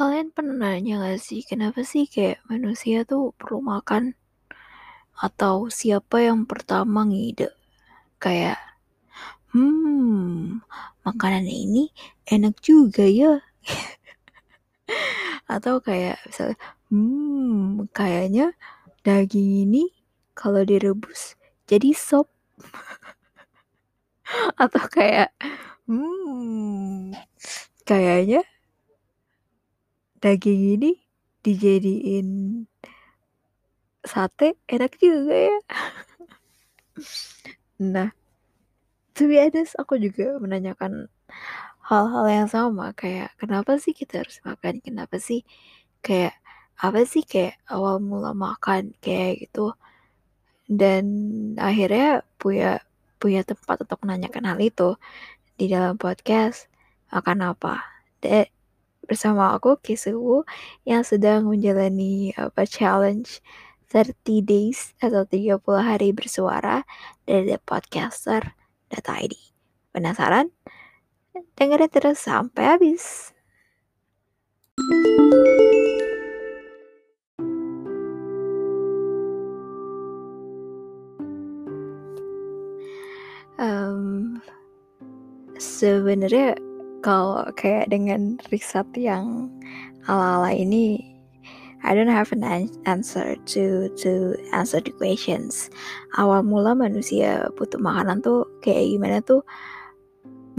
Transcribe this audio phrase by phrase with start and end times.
[0.00, 4.16] Kalian pernah nanya gak sih, kenapa sih kayak manusia tuh perlu makan?
[5.12, 7.52] Atau siapa yang pertama ngide?
[8.16, 8.56] Kayak,
[9.52, 10.64] hmm,
[11.04, 11.92] makanan ini
[12.24, 13.44] enak juga ya.
[15.52, 16.56] Atau kayak misalnya,
[16.88, 18.56] hmm, kayaknya
[19.04, 19.84] daging ini
[20.32, 21.36] kalau direbus
[21.68, 22.32] jadi sop.
[24.64, 25.36] Atau kayak,
[25.84, 27.12] hmm,
[27.84, 28.48] kayaknya
[30.20, 30.90] daging ini
[31.40, 32.28] dijadiin
[34.04, 35.58] sate enak juga ya.
[37.80, 38.12] Nah
[39.16, 41.08] to be honest aku juga menanyakan
[41.84, 44.84] hal-hal yang sama kayak kenapa sih kita harus makan?
[44.84, 45.44] Kenapa sih
[46.04, 46.36] kayak
[46.80, 49.76] apa sih kayak awal mula makan kayak gitu?
[50.68, 51.04] Dan
[51.60, 52.80] akhirnya punya
[53.20, 54.96] punya tempat untuk menanyakan hal itu
[55.58, 56.68] di dalam podcast
[57.12, 57.84] makan apa?
[58.24, 58.48] De
[59.10, 60.46] bersama aku Kisuwu
[60.86, 63.42] yang sedang menjalani apa challenge
[63.90, 64.14] 30
[64.46, 66.86] days atau 30 hari bersuara
[67.26, 69.34] dari The Podcaster.id.
[69.90, 70.54] Penasaran?
[71.58, 73.34] Dengerin terus sampai habis.
[83.58, 84.38] Um,
[85.58, 86.69] sebenarnya
[87.00, 89.48] kalau kayak dengan riset yang
[90.04, 91.00] ala-ala ini
[91.80, 92.44] I don't have an
[92.84, 95.72] answer to to answer the questions.
[96.20, 99.40] Awal mula manusia butuh makanan tuh kayak gimana tuh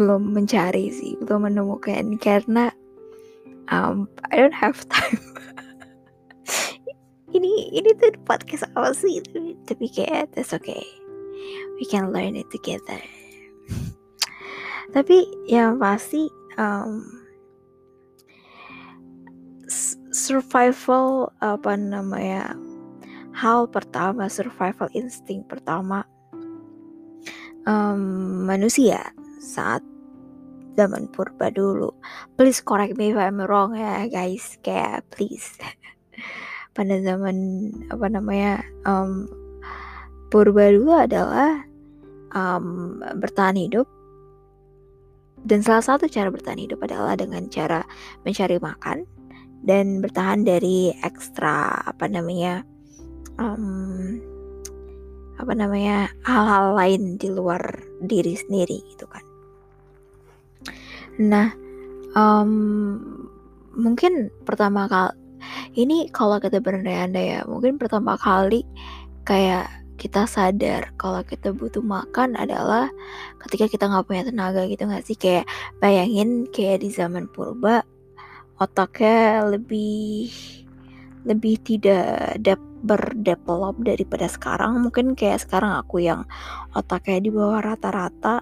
[0.02, 2.73] belum mencari sih, belum menemukan karena
[3.69, 5.22] um, I don't have time.
[7.38, 9.22] ini ini tuh podcast apa sih?
[9.69, 10.81] Tapi kayak that's okay.
[11.78, 13.20] We can learn it together
[14.92, 16.28] tapi yang pasti
[16.59, 17.08] um,
[20.11, 22.59] survival apa namanya
[23.31, 26.03] hal pertama survival insting pertama
[27.63, 29.81] um, manusia saat
[30.75, 31.91] zaman purba dulu.
[32.40, 34.56] Please correct me if I'm wrong ya guys.
[34.63, 35.59] Kayak please.
[36.75, 37.35] Pada zaman
[37.91, 39.28] apa namanya um,
[40.31, 41.68] purba dulu adalah
[42.31, 43.88] um, bertahan hidup
[45.46, 47.81] dan salah satu cara bertahan hidup adalah dengan cara
[48.25, 49.06] mencari makan
[49.66, 52.66] dan bertahan dari ekstra apa namanya
[53.41, 54.22] um,
[55.41, 57.62] apa namanya hal-hal lain di luar
[58.06, 59.25] diri sendiri gitu kan.
[61.18, 61.50] Nah,
[62.13, 63.02] um,
[63.73, 65.18] mungkin pertama kali
[65.73, 68.62] ini kalau kita berandai-andai ya, mungkin pertama kali
[69.25, 72.89] kayak kita sadar kalau kita butuh makan adalah
[73.45, 75.13] ketika kita nggak punya tenaga gitu nggak sih?
[75.13, 75.45] Kayak
[75.78, 77.85] bayangin kayak di zaman purba
[78.57, 80.34] otaknya lebih
[81.22, 84.81] lebih tidak dep berdevelop daripada sekarang.
[84.81, 86.25] Mungkin kayak sekarang aku yang
[86.73, 88.41] otaknya di bawah rata-rata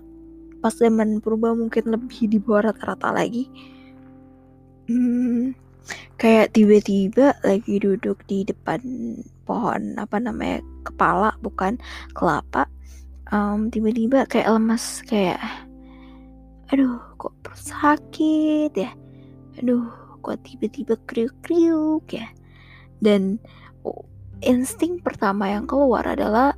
[0.63, 3.51] pas zaman purba mungkin lebih di bawah rata-rata lagi.
[4.87, 5.53] Hmm,
[6.15, 8.79] kayak tiba-tiba lagi duduk di depan
[9.49, 11.81] pohon apa namanya kepala bukan
[12.13, 12.69] kelapa.
[13.33, 15.41] Um, tiba-tiba kayak lemas kayak
[16.69, 18.93] aduh kok sakit ya?
[19.57, 19.89] Aduh
[20.21, 22.29] kok tiba-tiba kriuk-kriuk ya?
[23.01, 23.41] Dan
[24.45, 26.53] insting pertama yang keluar adalah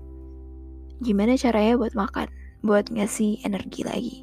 [0.99, 2.27] gimana caranya buat makan?
[2.61, 4.17] Buat ngasih energi lagi.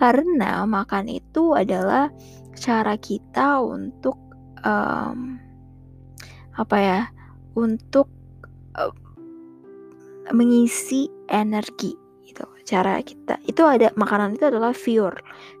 [0.00, 2.08] Karena makan itu adalah
[2.56, 4.16] cara kita untuk
[4.64, 5.36] um,
[6.56, 7.00] apa ya
[7.56, 8.06] untuk
[8.78, 8.92] uh,
[10.30, 11.94] mengisi energi
[12.26, 13.38] gitu cara kita.
[13.46, 15.14] Itu ada makanan itu adalah fuel.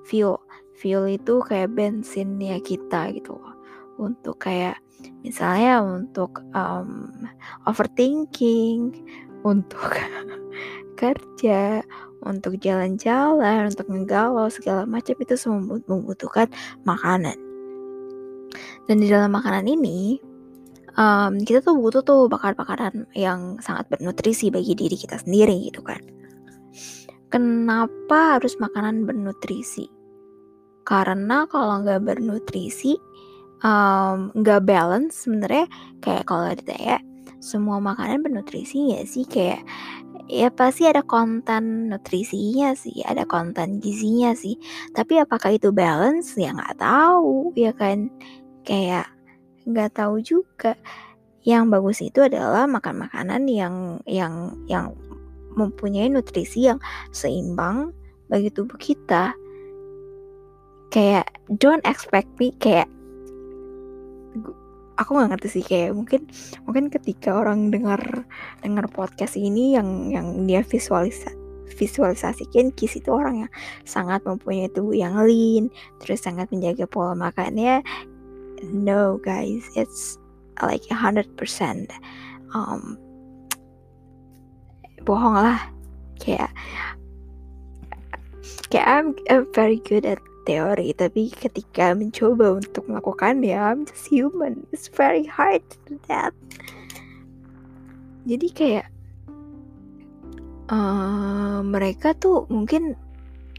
[0.06, 0.38] Fuel.
[0.80, 3.36] Fuel itu kayak bensinnya kita gitu
[4.00, 4.80] untuk kayak
[5.20, 7.12] misalnya untuk um,
[7.68, 8.96] overthinking
[9.50, 9.92] untuk
[10.96, 11.84] kerja
[12.20, 16.48] untuk jalan-jalan untuk ngegalau segala macam itu semua membutuhkan
[16.84, 17.36] makanan.
[18.84, 20.20] Dan di dalam makanan ini
[20.96, 26.00] um, kita tuh butuh tuh makanan-makanan yang sangat bernutrisi bagi diri kita sendiri gitu kan.
[27.30, 29.86] Kenapa harus makanan bernutrisi?
[30.82, 32.98] Karena kalau nggak bernutrisi,
[34.34, 35.70] nggak um, balance sebenarnya
[36.02, 36.98] kayak kalau ditanya
[37.40, 39.64] semua makanan bernutrisi ya sih kayak
[40.30, 44.54] ya pasti ada konten nutrisinya sih, ada konten gizinya sih.
[44.94, 48.10] Tapi apakah itu balance ya nggak tahu ya kan.
[48.62, 49.10] Kayak
[49.66, 50.76] nggak tahu juga.
[51.40, 53.74] Yang bagus itu adalah makan makanan yang
[54.04, 54.92] yang yang
[55.56, 56.78] mempunyai nutrisi yang
[57.10, 57.96] seimbang
[58.28, 59.32] bagi tubuh kita.
[60.92, 62.90] Kayak don't expect me kayak
[65.00, 66.28] aku nggak ngerti sih kayak mungkin
[66.68, 68.28] mungkin ketika orang dengar
[68.60, 71.32] dengar podcast ini yang yang dia visualisa
[71.70, 73.52] visualisasikan Kis itu orang yang
[73.88, 75.72] sangat mempunyai tubuh yang lean
[76.04, 77.80] terus sangat menjaga pola makannya
[78.62, 79.64] no guys.
[79.76, 80.18] It's
[80.60, 81.88] like a hundred percent
[82.52, 82.98] um
[85.04, 85.60] bohong lah.
[86.20, 86.52] Kayak
[88.68, 94.66] kayak I'm, I'm very good at teori tapi ketika mencoba untuk melakukannya I'm just human.
[94.72, 96.32] It's very hard to do that.
[98.28, 98.86] Jadi kayak
[100.68, 102.96] uh, mereka tuh mungkin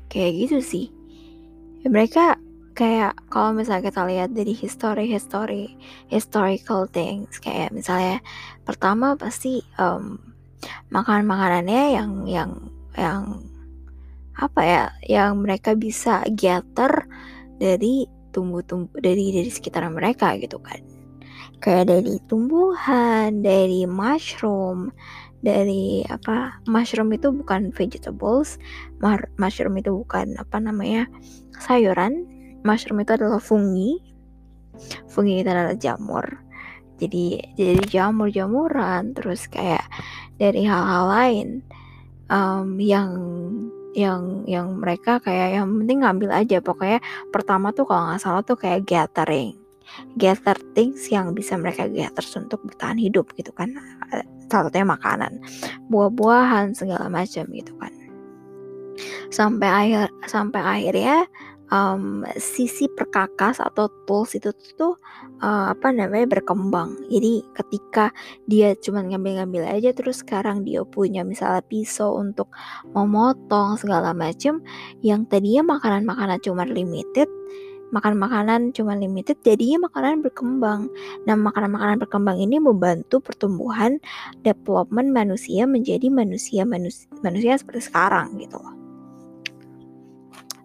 [0.09, 0.85] kayak gitu sih.
[1.81, 2.37] Mereka
[2.71, 5.75] kayak kalau misalnya kita lihat dari history history
[6.07, 8.23] historical things kayak misalnya
[8.63, 10.19] pertama pasti um,
[10.93, 12.51] makan makanannya yang yang
[12.95, 13.23] yang
[14.37, 17.05] apa ya yang mereka bisa gather
[17.59, 20.79] dari tumbuh-tumbuh dari dari sekitaran mereka gitu kan.
[21.61, 24.89] Kayak dari tumbuhan dari mushroom
[25.45, 28.61] dari apa mushroom itu bukan vegetables
[29.37, 31.09] mushroom itu bukan apa namanya
[31.57, 32.25] sayuran
[32.63, 33.99] mushroom itu adalah fungi.
[35.11, 36.25] Fungi itu adalah jamur.
[37.01, 39.81] Jadi jadi jamur-jamuran terus kayak
[40.37, 41.47] dari hal-hal lain
[42.29, 43.09] um, yang
[43.91, 46.57] yang yang mereka kayak yang penting ngambil aja.
[46.63, 47.01] Pokoknya
[47.33, 49.57] pertama tuh kalau nggak salah tuh kayak gathering.
[50.15, 53.75] Gather things yang bisa mereka gather untuk bertahan hidup gitu kan.
[54.47, 55.43] Salah satunya makanan.
[55.91, 57.91] Buah-buahan segala macam gitu kan.
[59.33, 61.27] Sampai akhir sampai akhirnya
[61.71, 64.99] um, sisi perkakas atau tools itu tuh
[65.41, 66.99] uh, apa namanya berkembang.
[67.07, 68.11] Jadi ketika
[68.45, 72.51] dia cuma ngambil-ngambil aja terus sekarang dia punya misalnya pisau untuk
[72.91, 74.61] memotong segala macam
[75.01, 77.31] yang tadinya makanan-makanan cuma limited
[77.91, 80.87] makan makanan cuma limited jadinya makanan berkembang.
[81.27, 83.99] Nah, makanan-makanan berkembang ini membantu pertumbuhan
[84.47, 88.80] development manusia menjadi manusia manusia, seperti sekarang gitu loh.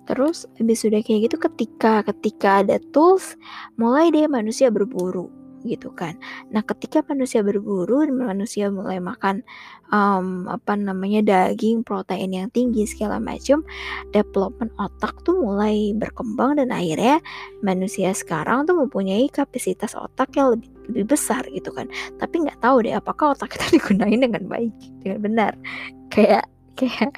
[0.07, 3.35] Terus habis sudah kayak gitu ketika ketika ada tools
[3.79, 5.31] mulai deh manusia berburu
[5.67, 6.15] gitu kan.
[6.55, 9.43] Nah, ketika manusia berburu manusia mulai makan
[9.91, 13.67] um, apa namanya daging, protein yang tinggi segala macam,
[14.15, 17.19] development otak tuh mulai berkembang dan akhirnya
[17.61, 21.91] manusia sekarang tuh mempunyai kapasitas otak yang lebih lebih besar gitu kan.
[22.23, 24.73] Tapi nggak tahu deh apakah otak kita digunain dengan baik,
[25.03, 25.53] dengan benar.
[26.15, 26.47] Kayak
[26.79, 27.13] kayak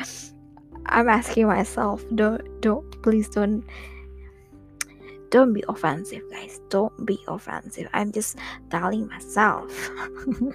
[0.87, 3.65] I'm asking myself, don't don't please don't
[5.31, 6.61] don't be offensive guys.
[6.69, 7.89] Don't be offensive.
[7.93, 8.39] I'm just
[8.71, 9.69] telling myself.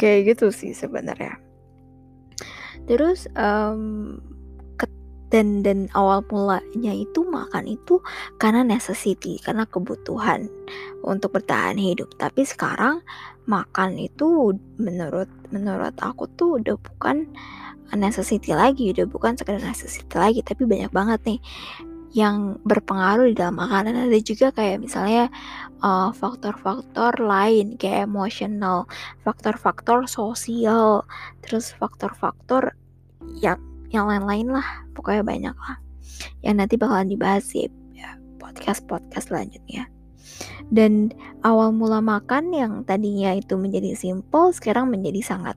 [0.00, 1.38] Kayak gitu sih sebenarnya.
[2.86, 4.18] Terus um,
[5.30, 7.98] dan dan awal mulanya itu makan itu
[8.38, 10.46] karena necessity karena kebutuhan
[11.02, 12.14] untuk bertahan hidup.
[12.18, 13.02] Tapi sekarang
[13.46, 17.26] makan itu menurut menurut aku tuh udah bukan
[17.94, 21.40] necessity lagi udah bukan sekedar necessity lagi tapi banyak banget nih
[22.16, 24.08] yang berpengaruh di dalam makanan.
[24.08, 25.28] Ada juga kayak misalnya
[26.16, 28.88] faktor faktor-faktor lain kayak emosional
[29.22, 31.04] faktor-faktor sosial
[31.44, 32.72] terus faktor-faktor
[33.36, 33.60] yang
[33.96, 35.76] yang lain-lain lah pokoknya banyak lah
[36.44, 37.66] yang nanti bakalan dibahas sih
[37.96, 39.88] ya podcast podcast selanjutnya.
[40.66, 41.14] Dan
[41.46, 45.56] awal mula makan yang tadinya itu menjadi simple sekarang menjadi sangat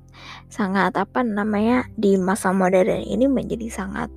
[0.54, 4.14] sangat apa namanya di masa modern ini menjadi sangat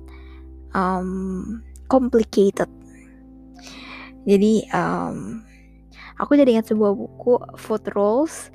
[0.77, 1.59] um,
[1.89, 2.69] complicated.
[4.29, 5.41] Jadi um,
[6.21, 8.53] aku jadi ingat sebuah buku food rules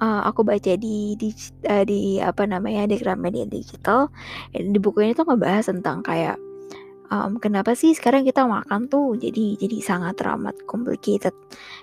[0.00, 1.28] uh, aku baca di di,
[1.68, 4.08] uh, di apa namanya di Gramedia Digital.
[4.54, 6.40] Di buku ini tuh ngebahas tentang kayak
[7.12, 11.36] um, kenapa sih sekarang kita makan tuh jadi jadi sangat ramah complicated.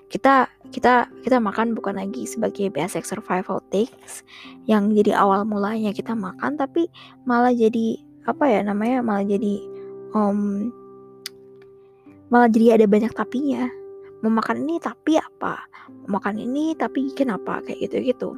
[0.10, 4.26] Kita kita kita makan bukan lagi sebagai basic survival things
[4.66, 6.90] yang jadi awal mulanya kita makan tapi
[7.30, 9.56] malah jadi apa ya namanya malah jadi
[10.14, 10.70] um,
[12.30, 13.79] malah jadi ada banyak tapinya
[14.20, 15.64] mau makan ini tapi apa?
[16.08, 17.64] Mau makan ini tapi kenapa?
[17.64, 18.30] Kayak gitu gitu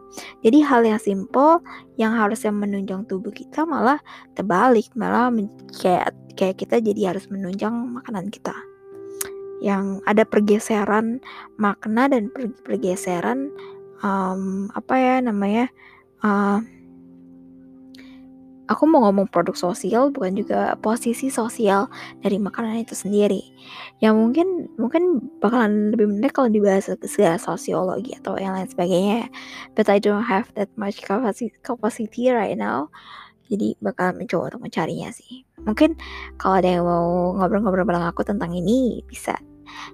[0.41, 1.61] jadi hal yang simple
[1.97, 4.01] yang harusnya menunjang tubuh kita malah
[4.33, 5.29] terbalik malah
[5.77, 8.55] kayak kayak kita jadi harus menunjang makanan kita.
[9.61, 11.21] Yang ada pergeseran
[11.61, 12.33] makna dan
[12.65, 13.53] pergeseran
[14.01, 15.69] um, apa ya namanya
[16.25, 16.65] uh,
[18.71, 21.91] aku mau ngomong produk sosial bukan juga posisi sosial
[22.23, 23.43] dari makanan itu sendiri.
[23.99, 24.47] Yang mungkin
[24.79, 25.03] mungkin
[25.43, 29.27] bakalan lebih menarik kalau dibahas segala sosiologi atau yang lain sebagainya.
[29.75, 32.87] But I don't have that much capacity, capacity right now.
[33.51, 35.43] Jadi bakal mencoba untuk mencarinya sih.
[35.67, 35.99] Mungkin
[36.39, 39.35] kalau ada yang mau ngobrol-ngobrol bareng aku tentang ini bisa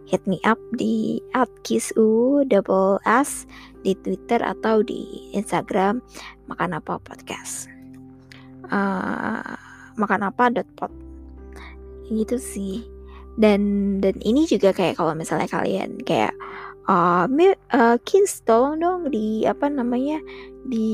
[0.06, 1.18] hit me up di
[1.66, 3.50] @kisu double s
[3.82, 6.02] di Twitter atau di Instagram
[6.50, 7.77] makan apa podcast
[8.72, 9.56] uh,
[9.98, 10.92] makan apa dot pot.
[12.08, 12.86] Gitu sih.
[13.38, 16.34] Dan dan ini juga kayak kalau misalnya kalian kayak
[16.90, 17.30] uh,
[17.74, 20.18] uh, kids tolong dong di apa namanya
[20.68, 20.90] di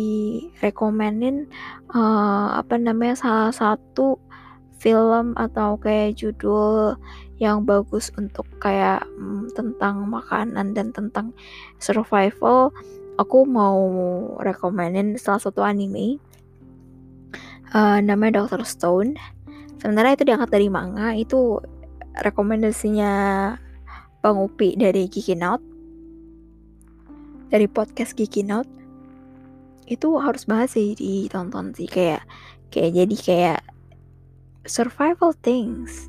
[0.60, 1.48] rekomenin
[1.94, 4.20] uh, apa namanya salah satu
[4.76, 7.00] film atau kayak judul
[7.40, 11.32] yang bagus untuk kayak mm, tentang makanan dan tentang
[11.80, 12.76] survival.
[13.16, 13.80] Aku mau
[14.42, 16.18] rekomenin salah satu anime
[17.74, 19.18] uh, namanya Doctor Stone.
[19.82, 21.60] Sebenarnya itu diangkat dari manga itu
[22.24, 23.12] rekomendasinya
[24.24, 25.66] Bang Upi dari Kiki Note.
[27.52, 28.70] Dari podcast Kiki Note.
[29.84, 32.24] Itu harus banget sih ditonton sih kayak
[32.72, 33.62] kayak jadi kayak
[34.64, 36.08] survival things.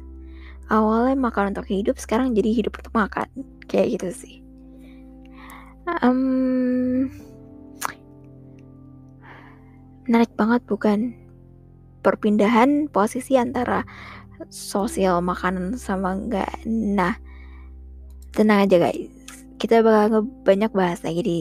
[0.71, 3.29] Awalnya makan untuk hidup sekarang jadi hidup untuk makan.
[3.67, 4.37] Kayak gitu sih.
[6.01, 7.13] Um,
[10.09, 11.13] menarik banget bukan
[12.05, 13.89] perpindahan posisi antara
[14.53, 16.53] sosial makanan sama enggak.
[16.69, 17.17] Nah
[18.37, 19.09] tenang aja guys.
[19.57, 21.41] Kita bakal banyak bahas lagi di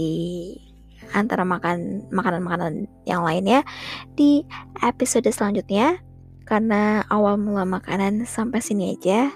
[1.12, 3.67] antara makan makanan-makanan yang lainnya
[4.15, 4.48] di
[4.79, 6.00] episode selanjutnya.
[6.43, 9.32] Karena awal mula makanan sampai sini aja.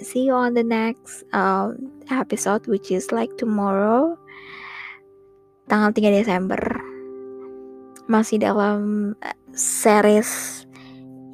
[0.00, 1.76] See you on the next um,
[2.10, 4.18] episode which is like tomorrow
[5.70, 6.60] tanggal 3 Desember.
[8.10, 9.12] Masih dalam
[9.56, 10.62] series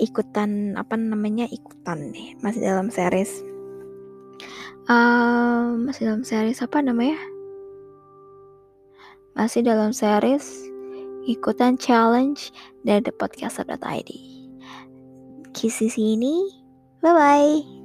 [0.00, 3.44] ikutan apa namanya ikutan nih masih dalam series.
[4.88, 7.20] Uh, masih dalam series apa namanya?
[9.36, 10.70] Masih dalam series
[11.28, 12.52] ikutan challenge
[12.84, 14.10] dari thepodcaster.id
[15.52, 16.48] kisi sini
[17.02, 17.79] bye bye